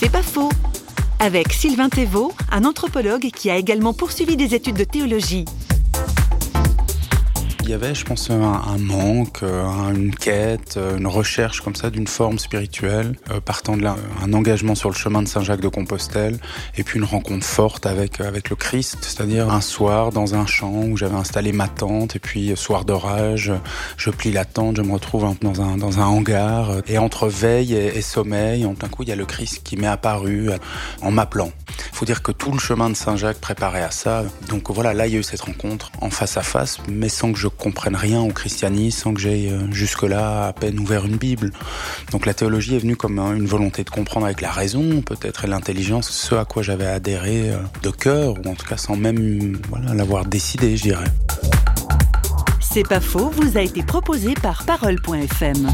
[0.00, 0.50] C'est pas faux.
[1.18, 5.44] Avec Sylvain Thévaux, un anthropologue qui a également poursuivi des études de théologie
[7.68, 12.38] il y avait, je pense, un, manque, une quête, une recherche comme ça d'une forme
[12.38, 16.38] spirituelle, euh, partant de là, un engagement sur le chemin de Saint-Jacques de Compostelle,
[16.78, 20.82] et puis une rencontre forte avec, avec le Christ, c'est-à-dire un soir dans un champ
[20.82, 23.52] où j'avais installé ma tente, et puis soir d'orage,
[23.98, 27.74] je plie la tente, je me retrouve dans un, dans un hangar, et entre veille
[27.74, 30.48] et, sommeil, d'un coup, il y a le Christ qui m'est apparu
[31.02, 31.52] en m'appelant.
[31.98, 34.22] Il faut dire que tout le chemin de Saint-Jacques préparait à ça.
[34.48, 37.32] Donc voilà, là, il y a eu cette rencontre en face à face, mais sans
[37.32, 41.16] que je comprenne rien au christianisme, sans que j'aie euh, jusque-là à peine ouvert une
[41.16, 41.50] Bible.
[42.12, 45.48] Donc la théologie est venue comme une volonté de comprendre avec la raison, peut-être, et
[45.48, 49.58] l'intelligence, ce à quoi j'avais adhéré euh, de cœur, ou en tout cas sans même
[49.92, 51.10] l'avoir décidé, je dirais.
[52.60, 55.66] C'est pas faux, vous a été proposé par Parole.fm.